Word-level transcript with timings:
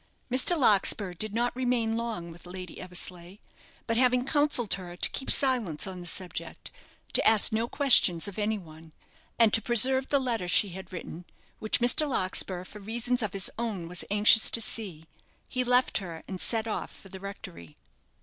Mr. 0.31 0.57
Larkspur 0.57 1.13
did 1.13 1.31
not 1.31 1.55
remain 1.55 1.95
long 1.95 2.31
with 2.31 2.47
Lady 2.47 2.81
Eversleigh; 2.81 3.35
but 3.85 3.97
having 3.97 4.25
counselled 4.25 4.73
her 4.73 4.95
to 4.95 5.09
keep 5.11 5.29
silence 5.29 5.85
on 5.85 6.01
the 6.01 6.07
subject, 6.07 6.71
to 7.13 7.23
ask 7.23 7.51
no 7.51 7.67
questions 7.67 8.27
of 8.27 8.39
any 8.39 8.57
one, 8.57 8.93
and 9.37 9.53
to 9.53 9.61
preserve 9.61 10.07
the 10.07 10.17
letter 10.17 10.47
she 10.47 10.69
had 10.69 10.91
written, 10.91 11.23
which 11.59 11.79
Mr. 11.81 12.09
Larkspur, 12.09 12.63
for 12.63 12.79
reasons 12.79 13.21
of 13.21 13.33
his 13.33 13.51
own, 13.59 13.87
was 13.87 14.03
anxious 14.09 14.49
to 14.49 14.59
see, 14.59 15.05
he 15.47 15.63
left 15.63 15.99
her, 15.99 16.23
and 16.27 16.41
set 16.41 16.65
off 16.67 16.89
for 16.91 17.09
the 17.09 17.19
rectory. 17.19 17.77